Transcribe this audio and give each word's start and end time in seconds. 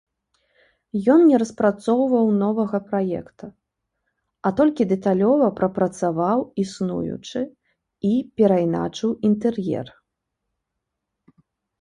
Ён 1.15 1.19
не 1.31 1.39
распрацоўваў 1.41 2.25
новага 2.43 2.79
праекта, 2.87 3.45
а 4.49 4.53
толькі 4.61 4.87
дэталёва 4.93 5.47
прапрацаваў 5.59 6.39
існуючы 6.65 7.39
і 8.13 8.15
перайначыў 8.41 9.09
інтэр'ер. 9.31 9.87